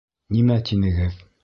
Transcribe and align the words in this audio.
Нимә 0.37 0.57
тинегеҙ? 0.71 1.25